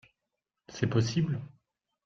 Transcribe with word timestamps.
C'est 0.67 0.87
possible? 0.87 1.39